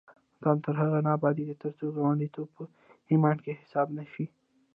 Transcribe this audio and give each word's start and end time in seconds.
افغانستان 0.09 0.57
تر 0.65 0.73
هغو 0.81 0.99
نه 1.05 1.11
ابادیږي، 1.17 1.55
ترڅو 1.61 1.85
ګاونډیتوب 1.97 2.47
په 2.57 2.63
ایمان 3.11 3.37
کې 3.43 3.59
حساب 3.61 3.87
نشي. 3.97 4.25